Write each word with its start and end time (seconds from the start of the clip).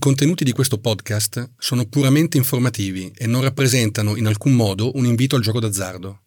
contenuti 0.00 0.42
di 0.42 0.50
questo 0.50 0.78
podcast 0.78 1.50
sono 1.58 1.84
puramente 1.84 2.38
informativi 2.38 3.12
e 3.14 3.26
non 3.26 3.42
rappresentano 3.42 4.16
in 4.16 4.26
alcun 4.26 4.54
modo 4.54 4.90
un 4.96 5.04
invito 5.04 5.36
al 5.36 5.42
gioco 5.42 5.60
d'azzardo. 5.60 6.20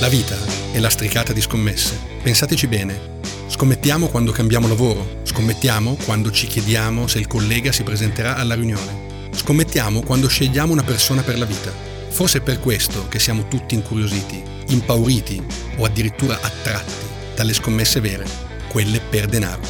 La 0.00 0.08
vita 0.08 0.38
è 0.72 0.78
lastricata 0.78 1.32
di 1.32 1.40
scommesse. 1.40 1.98
Pensateci 2.22 2.66
bene. 2.68 3.20
Scommettiamo 3.48 4.06
quando 4.06 4.30
cambiamo 4.30 4.68
lavoro, 4.68 5.20
scommettiamo 5.24 5.96
quando 6.04 6.30
ci 6.30 6.46
chiediamo 6.46 7.06
se 7.08 7.18
il 7.18 7.26
collega 7.26 7.72
si 7.72 7.82
presenterà 7.82 8.36
alla 8.36 8.54
riunione, 8.54 9.30
scommettiamo 9.32 10.02
quando 10.02 10.28
scegliamo 10.28 10.72
una 10.72 10.84
persona 10.84 11.22
per 11.22 11.38
la 11.38 11.44
vita. 11.44 11.72
Forse 12.08 12.38
è 12.38 12.40
per 12.40 12.60
questo 12.60 13.08
che 13.08 13.18
siamo 13.18 13.48
tutti 13.48 13.74
incuriositi, 13.74 14.40
impauriti 14.68 15.42
o 15.76 15.84
addirittura 15.84 16.38
attratti 16.40 17.03
dalle 17.34 17.52
scommesse 17.52 18.00
vere, 18.00 18.26
quelle 18.68 19.00
per 19.00 19.26
denaro. 19.26 19.62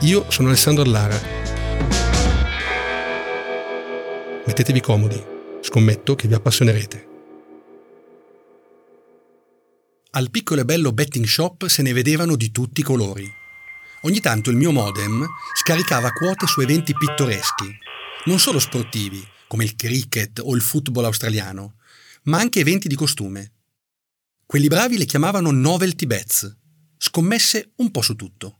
Io 0.00 0.30
sono 0.30 0.48
Alessandro 0.48 0.84
Allara. 0.84 1.18
Mettetevi 4.46 4.80
comodi, 4.80 5.22
scommetto 5.60 6.14
che 6.14 6.28
vi 6.28 6.34
appassionerete. 6.34 7.08
Al 10.10 10.30
piccolo 10.30 10.62
e 10.62 10.64
bello 10.64 10.92
betting 10.92 11.26
shop 11.26 11.66
se 11.66 11.82
ne 11.82 11.92
vedevano 11.92 12.36
di 12.36 12.50
tutti 12.50 12.80
i 12.80 12.84
colori. 12.84 13.30
Ogni 14.02 14.20
tanto 14.20 14.50
il 14.50 14.56
mio 14.56 14.70
modem 14.70 15.26
scaricava 15.54 16.10
quote 16.10 16.46
su 16.46 16.60
eventi 16.60 16.94
pittoreschi, 16.94 17.76
non 18.26 18.38
solo 18.38 18.58
sportivi, 18.58 19.22
come 19.46 19.64
il 19.64 19.74
cricket 19.74 20.40
o 20.42 20.54
il 20.54 20.62
football 20.62 21.04
australiano, 21.04 21.74
ma 22.24 22.38
anche 22.38 22.60
eventi 22.60 22.88
di 22.88 22.94
costume. 22.94 23.52
Quelli 24.46 24.68
bravi 24.68 24.96
le 24.96 25.04
chiamavano 25.04 25.50
novelty 25.50 26.06
bets, 26.06 26.56
scommesse 27.16 27.70
un 27.76 27.90
po' 27.90 28.02
su 28.02 28.14
tutto. 28.14 28.58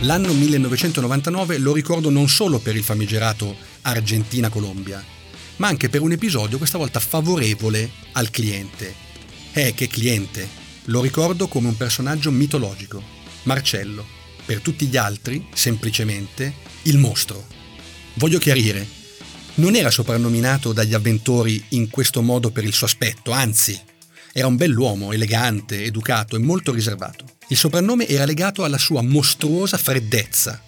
L'anno 0.00 0.34
1999 0.34 1.56
lo 1.56 1.72
ricordo 1.72 2.10
non 2.10 2.28
solo 2.28 2.58
per 2.58 2.76
il 2.76 2.84
famigerato 2.84 3.56
Argentina-Colombia, 3.80 5.02
ma 5.56 5.68
anche 5.68 5.88
per 5.88 6.02
un 6.02 6.12
episodio 6.12 6.58
questa 6.58 6.76
volta 6.76 7.00
favorevole 7.00 7.90
al 8.12 8.28
cliente. 8.28 8.94
Eh, 9.54 9.72
che 9.72 9.86
cliente! 9.86 10.46
Lo 10.88 11.00
ricordo 11.00 11.48
come 11.48 11.68
un 11.68 11.76
personaggio 11.78 12.30
mitologico, 12.30 13.02
Marcello. 13.44 14.04
Per 14.44 14.60
tutti 14.60 14.84
gli 14.88 14.98
altri, 14.98 15.46
semplicemente, 15.54 16.52
il 16.82 16.98
mostro. 16.98 17.46
Voglio 18.16 18.38
chiarire, 18.38 18.97
non 19.58 19.74
era 19.74 19.90
soprannominato 19.90 20.72
dagli 20.72 20.94
avventori 20.94 21.62
in 21.70 21.90
questo 21.90 22.22
modo 22.22 22.50
per 22.50 22.64
il 22.64 22.72
suo 22.72 22.86
aspetto, 22.86 23.32
anzi, 23.32 23.78
era 24.32 24.46
un 24.46 24.56
bell'uomo, 24.56 25.12
elegante, 25.12 25.82
educato 25.82 26.36
e 26.36 26.38
molto 26.38 26.72
riservato. 26.72 27.24
Il 27.48 27.56
soprannome 27.56 28.06
era 28.06 28.24
legato 28.24 28.62
alla 28.62 28.78
sua 28.78 29.02
mostruosa 29.02 29.76
freddezza, 29.76 30.62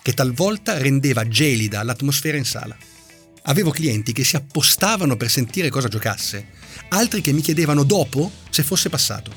che 0.00 0.12
talvolta 0.12 0.78
rendeva 0.78 1.26
gelida 1.26 1.82
l'atmosfera 1.82 2.36
in 2.36 2.44
sala. 2.44 2.76
Avevo 3.48 3.70
clienti 3.70 4.12
che 4.12 4.22
si 4.22 4.36
appostavano 4.36 5.16
per 5.16 5.28
sentire 5.28 5.68
cosa 5.68 5.88
giocasse, 5.88 6.46
altri 6.90 7.20
che 7.20 7.32
mi 7.32 7.40
chiedevano 7.40 7.82
dopo 7.82 8.30
se 8.50 8.62
fosse 8.62 8.88
passato. 8.88 9.32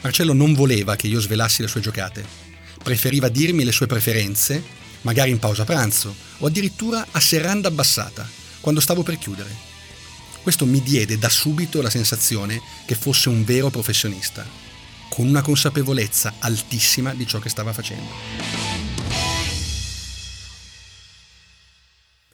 Marcello 0.00 0.32
non 0.32 0.54
voleva 0.54 0.96
che 0.96 1.08
io 1.08 1.20
svelassi 1.20 1.60
le 1.60 1.68
sue 1.68 1.80
giocate, 1.80 2.24
preferiva 2.82 3.28
dirmi 3.28 3.64
le 3.64 3.72
sue 3.72 3.86
preferenze, 3.86 4.62
magari 5.02 5.30
in 5.30 5.38
pausa 5.38 5.64
pranzo 5.64 6.14
o 6.38 6.46
addirittura 6.46 7.06
a 7.10 7.20
serranda 7.20 7.68
abbassata, 7.68 8.44
quando 8.66 8.82
stavo 8.82 9.04
per 9.04 9.16
chiudere. 9.16 9.54
Questo 10.42 10.66
mi 10.66 10.82
diede 10.82 11.18
da 11.18 11.28
subito 11.28 11.80
la 11.80 11.88
sensazione 11.88 12.60
che 12.84 12.96
fosse 12.96 13.28
un 13.28 13.44
vero 13.44 13.70
professionista, 13.70 14.44
con 15.08 15.28
una 15.28 15.40
consapevolezza 15.40 16.34
altissima 16.40 17.14
di 17.14 17.28
ciò 17.28 17.38
che 17.38 17.48
stava 17.48 17.72
facendo. 17.72 18.10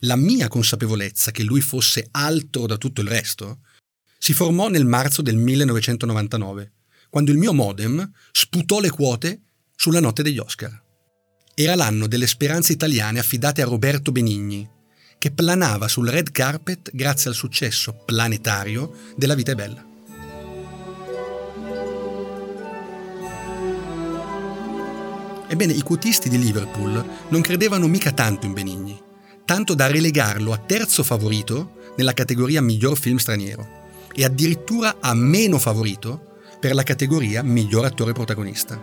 la 0.05 0.15
mia 0.15 0.47
consapevolezza 0.47 1.31
che 1.31 1.43
lui 1.43 1.61
fosse 1.61 2.07
altro 2.11 2.65
da 2.65 2.77
tutto 2.77 2.99
il 2.99 3.07
resto 3.07 3.59
si 4.17 4.33
formò 4.33 4.67
nel 4.67 4.85
marzo 4.85 5.21
del 5.21 5.37
1999, 5.37 6.71
quando 7.09 7.31
il 7.31 7.37
mio 7.37 7.53
modem 7.53 8.11
sputò 8.31 8.79
le 8.79 8.89
quote 8.89 9.41
sulla 9.75 10.01
notte 10.01 10.23
degli 10.23 10.39
Oscar. 10.39 10.81
Era 11.53 11.75
l'anno 11.75 12.07
delle 12.07 12.27
speranze 12.27 12.73
italiane 12.73 13.19
affidate 13.19 13.61
a 13.61 13.65
Roberto 13.65 14.11
Benigni, 14.11 14.67
che 15.23 15.31
planava 15.31 15.87
sul 15.87 16.09
red 16.09 16.33
carpet 16.33 16.89
grazie 16.91 17.29
al 17.29 17.35
successo 17.37 17.93
planetario 17.93 18.91
della 19.15 19.35
vita 19.35 19.53
è 19.53 19.55
bella. 19.55 19.81
Ebbene, 25.47 25.71
i 25.71 25.81
quotisti 25.81 26.27
di 26.27 26.37
Liverpool 26.37 27.01
non 27.29 27.39
credevano 27.39 27.87
mica 27.87 28.11
tanto 28.11 28.45
in 28.45 28.51
Benigni 28.51 28.99
tanto 29.45 29.75
da 29.75 29.87
relegarlo 29.87 30.51
a 30.51 30.57
terzo 30.57 31.03
favorito 31.03 31.93
nella 31.95 32.11
categoria 32.11 32.61
miglior 32.61 32.97
film 32.97 33.15
straniero 33.15 33.65
e 34.13 34.25
addirittura 34.25 34.97
a 34.99 35.13
meno 35.13 35.57
favorito 35.57 36.39
per 36.59 36.73
la 36.73 36.83
categoria 36.83 37.43
miglior 37.43 37.85
attore 37.85 38.11
protagonista. 38.11 38.77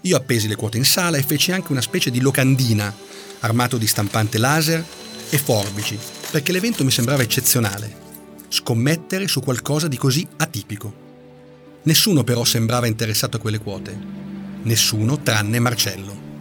Io 0.00 0.16
appesi 0.16 0.48
le 0.48 0.56
quote 0.56 0.78
in 0.78 0.84
sala 0.84 1.16
e 1.16 1.22
feci 1.22 1.52
anche 1.52 1.70
una 1.70 1.80
specie 1.80 2.10
di 2.10 2.20
locandina 2.20 2.92
armato 3.38 3.76
di 3.76 3.86
stampante 3.86 4.38
laser 4.38 4.84
e 5.30 5.38
forbici, 5.38 5.98
perché 6.30 6.52
l'evento 6.52 6.84
mi 6.84 6.90
sembrava 6.90 7.22
eccezionale. 7.22 8.02
Scommettere 8.48 9.26
su 9.26 9.40
qualcosa 9.40 9.88
di 9.88 9.96
così 9.96 10.26
atipico. 10.36 11.02
Nessuno 11.82 12.24
però 12.24 12.44
sembrava 12.44 12.86
interessato 12.86 13.36
a 13.36 13.40
quelle 13.40 13.58
quote. 13.58 13.98
Nessuno 14.62 15.20
tranne 15.22 15.58
Marcello. 15.58 16.32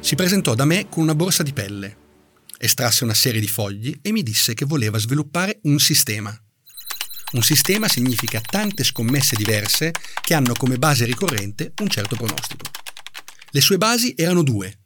Si 0.00 0.16
presentò 0.16 0.54
da 0.54 0.64
me 0.64 0.88
con 0.88 1.04
una 1.04 1.14
borsa 1.14 1.44
di 1.44 1.52
pelle, 1.52 1.96
estrasse 2.58 3.04
una 3.04 3.14
serie 3.14 3.40
di 3.40 3.46
fogli 3.46 3.96
e 4.02 4.10
mi 4.10 4.24
disse 4.24 4.52
che 4.52 4.64
voleva 4.64 4.98
sviluppare 4.98 5.60
un 5.62 5.78
sistema. 5.78 6.36
Un 7.32 7.42
sistema 7.42 7.88
significa 7.88 8.40
tante 8.40 8.82
scommesse 8.82 9.36
diverse 9.36 9.92
che 10.20 10.34
hanno 10.34 10.54
come 10.54 10.76
base 10.76 11.04
ricorrente 11.04 11.72
un 11.80 11.88
certo 11.88 12.16
pronostico. 12.16 12.71
Le 13.54 13.60
sue 13.60 13.76
basi 13.76 14.14
erano 14.16 14.42
due. 14.42 14.78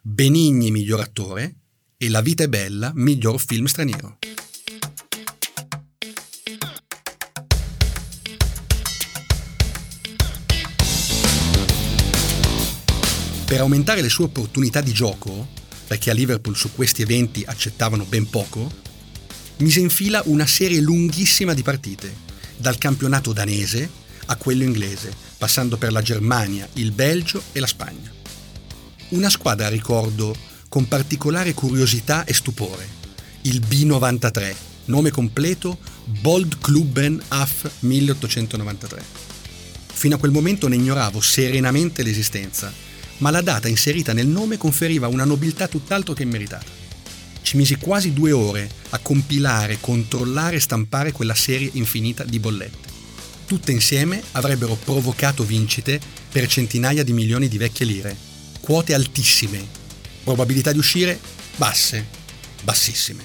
Benigni 0.00 0.70
miglior 0.70 1.00
attore 1.00 1.56
e 1.98 2.08
La 2.08 2.22
vita 2.22 2.42
è 2.42 2.48
bella 2.48 2.90
miglior 2.94 3.38
film 3.38 3.66
straniero. 3.66 4.16
Per 13.44 13.60
aumentare 13.60 14.00
le 14.00 14.08
sue 14.08 14.24
opportunità 14.24 14.80
di 14.80 14.94
gioco, 14.94 15.46
perché 15.86 16.08
a 16.08 16.14
Liverpool 16.14 16.56
su 16.56 16.72
questi 16.72 17.02
eventi 17.02 17.44
accettavano 17.44 18.06
ben 18.06 18.30
poco, 18.30 18.72
mise 19.58 19.80
in 19.80 19.90
fila 19.90 20.22
una 20.24 20.46
serie 20.46 20.80
lunghissima 20.80 21.52
di 21.52 21.62
partite, 21.62 22.10
dal 22.56 22.78
campionato 22.78 23.34
danese 23.34 24.07
a 24.28 24.36
quello 24.36 24.62
inglese, 24.62 25.12
passando 25.36 25.76
per 25.76 25.92
la 25.92 26.00
Germania, 26.00 26.66
il 26.74 26.92
Belgio 26.92 27.42
e 27.52 27.60
la 27.60 27.66
Spagna. 27.66 28.10
Una 29.10 29.28
squadra, 29.28 29.68
ricordo, 29.68 30.34
con 30.68 30.88
particolare 30.88 31.52
curiosità 31.52 32.24
e 32.24 32.32
stupore, 32.32 32.86
il 33.42 33.60
B93, 33.60 34.54
nome 34.86 35.10
completo 35.10 35.78
Bold 36.04 36.58
Klubben 36.60 37.20
AF 37.28 37.70
1893. 37.80 39.02
Fino 39.92 40.14
a 40.14 40.18
quel 40.18 40.30
momento 40.30 40.68
ne 40.68 40.76
ignoravo 40.76 41.20
serenamente 41.20 42.02
l'esistenza 42.02 42.86
ma 43.18 43.30
la 43.30 43.40
data 43.40 43.68
inserita 43.68 44.12
nel 44.12 44.26
nome 44.26 44.56
conferiva 44.56 45.08
una 45.08 45.24
nobiltà 45.24 45.68
tutt'altro 45.68 46.14
che 46.14 46.22
immeritata. 46.22 46.86
Ci 47.42 47.56
misi 47.56 47.76
quasi 47.76 48.12
due 48.12 48.32
ore 48.32 48.68
a 48.90 48.98
compilare, 48.98 49.78
controllare 49.80 50.56
e 50.56 50.60
stampare 50.60 51.12
quella 51.12 51.34
serie 51.34 51.70
infinita 51.74 52.24
di 52.24 52.38
bollette. 52.38 52.87
Tutte 53.48 53.72
insieme 53.72 54.22
avrebbero 54.32 54.74
provocato 54.74 55.42
vincite 55.42 55.98
per 56.30 56.46
centinaia 56.46 57.02
di 57.02 57.14
milioni 57.14 57.48
di 57.48 57.56
vecchie 57.56 57.86
lire, 57.86 58.14
quote 58.60 58.92
altissime, 58.92 59.66
probabilità 60.22 60.70
di 60.70 60.76
uscire 60.76 61.18
basse, 61.56 62.06
bassissime. 62.62 63.24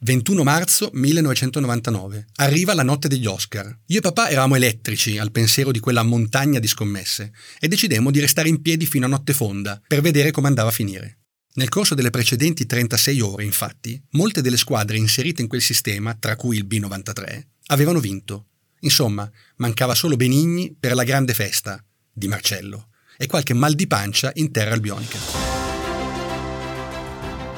21 0.00 0.42
marzo 0.42 0.90
1999. 0.92 2.26
Arriva 2.34 2.74
la 2.74 2.82
notte 2.82 3.08
degli 3.08 3.24
Oscar. 3.24 3.74
Io 3.86 3.98
e 3.98 4.02
papà 4.02 4.28
eravamo 4.28 4.56
elettrici 4.56 5.16
al 5.16 5.32
pensiero 5.32 5.70
di 5.70 5.80
quella 5.80 6.02
montagna 6.02 6.58
di 6.58 6.66
scommesse 6.66 7.32
e 7.58 7.66
decidemmo 7.66 8.10
di 8.10 8.20
restare 8.20 8.50
in 8.50 8.60
piedi 8.60 8.84
fino 8.84 9.06
a 9.06 9.08
notte 9.08 9.32
fonda 9.32 9.80
per 9.86 10.02
vedere 10.02 10.32
come 10.32 10.48
andava 10.48 10.68
a 10.68 10.72
finire. 10.72 11.21
Nel 11.54 11.68
corso 11.68 11.94
delle 11.94 12.08
precedenti 12.08 12.64
36 12.64 13.20
ore, 13.20 13.44
infatti, 13.44 14.00
molte 14.12 14.40
delle 14.40 14.56
squadre 14.56 14.96
inserite 14.96 15.42
in 15.42 15.48
quel 15.48 15.60
sistema, 15.60 16.14
tra 16.14 16.34
cui 16.34 16.56
il 16.56 16.66
B93, 16.66 17.42
avevano 17.66 18.00
vinto. 18.00 18.46
Insomma, 18.80 19.30
mancava 19.56 19.94
solo 19.94 20.16
Benigni 20.16 20.74
per 20.78 20.94
la 20.94 21.04
grande 21.04 21.34
festa 21.34 21.84
di 22.10 22.26
Marcello 22.26 22.88
e 23.18 23.26
qualche 23.26 23.52
mal 23.52 23.74
di 23.74 23.86
pancia 23.86 24.30
in 24.36 24.50
terra 24.50 24.72
albionica. 24.72 25.18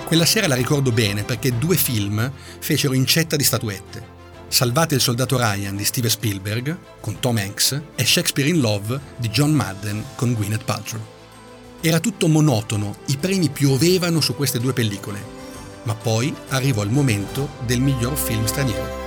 Quella 0.05 0.26
sera 0.26 0.49
la 0.49 0.56
ricordo 0.56 0.90
bene 0.90 1.23
perché 1.23 1.56
due 1.56 1.76
film 1.76 2.32
fecero 2.58 2.94
incetta 2.94 3.37
di 3.37 3.44
statuette. 3.44 4.12
Salvate 4.49 4.97
il 4.97 5.00
soldato 5.00 5.37
Ryan 5.38 5.76
di 5.76 5.85
Steven 5.85 6.11
Spielberg 6.11 6.79
con 7.00 7.20
Tom 7.20 7.37
Hanks 7.37 7.81
e 7.94 8.05
Shakespeare 8.05 8.50
in 8.50 8.61
Love 8.61 9.00
di 9.19 9.29
John 9.29 9.52
Madden 9.52 10.05
con 10.17 10.35
Gwyneth 10.35 10.64
Paltrow. 10.64 11.13
Era 11.86 12.00
tutto 12.00 12.28
monotono, 12.28 12.96
i 13.08 13.19
premi 13.19 13.50
piovevano 13.50 14.22
su 14.22 14.34
queste 14.34 14.58
due 14.58 14.72
pellicole, 14.72 15.22
ma 15.82 15.94
poi 15.94 16.34
arrivò 16.48 16.82
il 16.82 16.88
momento 16.88 17.56
del 17.66 17.81
miglior 17.81 18.16
film 18.16 18.46
straniero. 18.46 19.02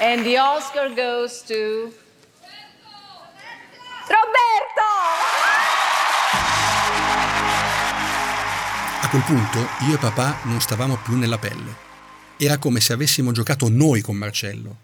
And 0.00 0.22
the 0.22 0.40
Oscar 0.40 0.88
goes 0.94 1.42
to 1.42 1.92
Roberto! 4.08 4.88
A 9.02 9.08
quel 9.10 9.22
punto 9.24 9.68
io 9.86 9.96
e 9.96 9.98
papà 9.98 10.38
non 10.44 10.62
stavamo 10.62 10.96
più 10.96 11.18
nella 11.18 11.36
pelle. 11.36 11.76
Era 12.38 12.56
come 12.56 12.80
se 12.80 12.94
avessimo 12.94 13.32
giocato 13.32 13.68
noi 13.68 14.00
con 14.00 14.16
Marcello. 14.16 14.78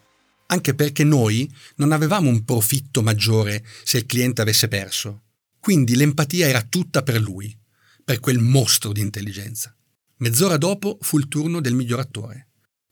Anche 0.49 0.75
perché 0.75 1.05
noi 1.05 1.51
non 1.77 1.91
avevamo 1.91 2.29
un 2.29 2.45
profitto 2.45 3.01
maggiore 3.01 3.65
se 3.83 3.97
il 3.97 4.05
cliente 4.05 4.43
avesse 4.43 4.69
perso. 4.69 5.23
Quindi 5.61 5.97
l'empatia 5.97 6.47
era 6.47 6.63
tutta 6.63 7.03
per 7.03 7.21
lui, 7.21 7.57
per 8.05 8.21
quel 8.21 8.39
mostro 8.39 8.93
di 8.93 9.01
intelligenza. 9.01 9.75
Mezz'ora 10.19 10.57
dopo 10.57 10.99
fu 11.01 11.19
il 11.19 11.29
turno 11.29 11.61
del 11.61 11.75
miglior 11.75 12.01
attore. 12.01 12.49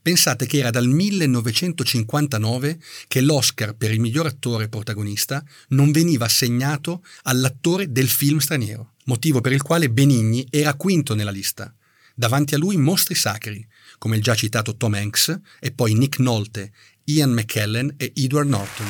Pensate 0.06 0.46
che 0.46 0.58
era 0.58 0.70
dal 0.70 0.86
1959 0.86 2.78
che 3.08 3.20
l'Oscar 3.20 3.74
per 3.74 3.90
il 3.90 3.98
miglior 3.98 4.26
attore 4.26 4.68
protagonista 4.68 5.44
non 5.70 5.90
veniva 5.90 6.26
assegnato 6.26 7.02
all'attore 7.22 7.90
del 7.90 8.08
film 8.08 8.38
straniero, 8.38 8.92
motivo 9.06 9.40
per 9.40 9.50
il 9.50 9.62
quale 9.62 9.90
Benigni 9.90 10.46
era 10.48 10.74
quinto 10.74 11.16
nella 11.16 11.32
lista. 11.32 11.74
Davanti 12.14 12.54
a 12.54 12.58
lui 12.58 12.76
mostri 12.76 13.16
sacri, 13.16 13.66
come 13.98 14.16
il 14.16 14.22
già 14.22 14.36
citato 14.36 14.76
Tom 14.76 14.94
Hanks 14.94 15.40
e 15.58 15.72
poi 15.72 15.94
Nick 15.94 16.20
Nolte, 16.20 16.72
Ian 17.04 17.32
McKellen 17.32 17.92
e 17.96 18.12
Edward 18.14 18.48
Norton. 18.48 18.86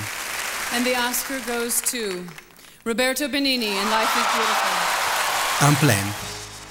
And 0.72 0.84
the 0.84 0.94
Oscar 0.96 1.40
goes 1.46 1.80
to 1.90 2.44
Roberto 2.86 3.28
Benigni 3.28 3.66
in 3.66 3.88
Life 3.88 4.16
is 4.16 4.26
Beautiful. 4.36 5.66
Unplanned. 5.66 6.14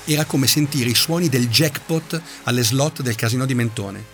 Era 0.06 0.24
come 0.24 0.48
sentire 0.48 0.90
i 0.90 0.96
suoni 0.96 1.28
del 1.28 1.50
jackpot 1.50 2.22
alle 2.44 2.64
slot 2.64 3.02
del 3.02 3.16
casino 3.16 3.46
di 3.46 3.54
Mentone 3.54 4.06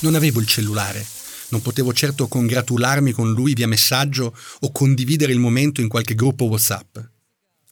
Non 0.00 0.16
avevo 0.16 0.40
il 0.40 0.48
cellulare, 0.48 1.06
non 1.50 1.62
potevo 1.62 1.92
certo 1.92 2.26
congratularmi 2.26 3.12
con 3.12 3.32
lui 3.32 3.54
via 3.54 3.68
messaggio 3.68 4.36
o 4.62 4.72
condividere 4.72 5.30
il 5.30 5.38
momento 5.38 5.80
in 5.80 5.86
qualche 5.86 6.16
gruppo 6.16 6.46
WhatsApp. 6.46 6.98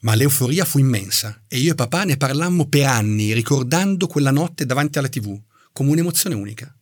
Ma 0.02 0.14
l'euforia 0.14 0.64
fu 0.64 0.78
immensa 0.78 1.42
e 1.48 1.58
io 1.58 1.72
e 1.72 1.74
papà 1.74 2.04
ne 2.04 2.18
parlammo 2.18 2.68
per 2.68 2.86
anni, 2.86 3.32
ricordando 3.32 4.06
quella 4.06 4.30
notte 4.30 4.64
davanti 4.64 4.98
alla 4.98 5.08
tv, 5.08 5.36
come 5.72 5.90
un'emozione 5.90 6.36
unica. 6.36 6.72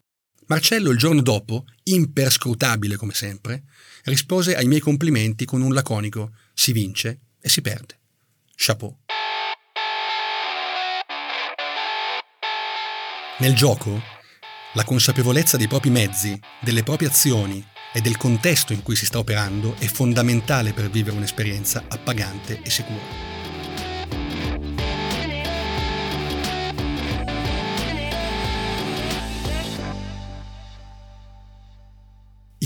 Marcello 0.49 0.91
il 0.91 0.99
giorno 0.99 1.21
dopo, 1.21 1.65
imperscrutabile 1.85 2.97
come 2.97 3.13
sempre, 3.13 3.65
rispose 4.09 4.57
ai 4.57 4.67
miei 4.67 4.81
complimenti 4.81 5.45
con 5.45 5.63
un 5.63 5.73
laconico 5.73 6.33
si 6.53 6.73
vince 6.73 7.21
e 7.41 7.49
si 7.49 7.61
perde. 7.61 7.99
Chapeau. 8.57 8.97
Nel 13.39 13.55
gioco 13.55 14.03
la 14.75 14.85
consapevolezza 14.85 15.57
dei 15.57 15.69
propri 15.69 15.91
mezzi, 15.91 16.39
delle 16.61 16.83
proprie 16.83 17.09
azioni 17.09 17.65
e 17.93 18.01
del 18.01 18.17
contesto 18.17 18.73
in 18.73 18.83
cui 18.83 18.97
si 18.97 19.07
sta 19.07 19.19
operando 19.19 19.75
è 19.79 19.87
fondamentale 19.87 20.73
per 20.73 20.91
vivere 20.91 21.17
un'esperienza 21.17 21.85
appagante 21.89 22.61
e 22.63 22.71
sicura. 22.71 23.38